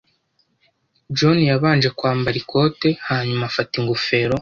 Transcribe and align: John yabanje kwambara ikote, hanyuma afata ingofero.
John 1.17 1.37
yabanje 1.49 1.89
kwambara 1.97 2.35
ikote, 2.43 2.89
hanyuma 3.09 3.43
afata 3.49 3.73
ingofero. 3.79 4.35